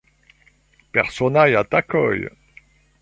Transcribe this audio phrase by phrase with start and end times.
[0.97, 2.17] Personaj atakoj.